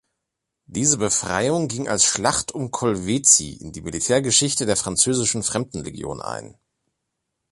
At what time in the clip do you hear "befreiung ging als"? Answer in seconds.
0.97-2.05